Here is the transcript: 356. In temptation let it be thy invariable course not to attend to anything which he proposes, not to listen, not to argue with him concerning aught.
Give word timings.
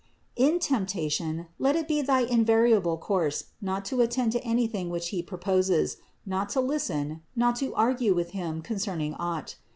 356. 0.35 0.47
In 0.49 0.75
temptation 0.79 1.47
let 1.59 1.75
it 1.75 1.87
be 1.87 2.01
thy 2.01 2.21
invariable 2.21 2.97
course 2.97 3.51
not 3.61 3.85
to 3.85 4.01
attend 4.01 4.31
to 4.31 4.43
anything 4.43 4.89
which 4.89 5.09
he 5.09 5.21
proposes, 5.21 5.97
not 6.25 6.49
to 6.49 6.59
listen, 6.59 7.21
not 7.35 7.55
to 7.57 7.75
argue 7.75 8.15
with 8.15 8.31
him 8.31 8.63
concerning 8.63 9.13
aught. 9.19 9.57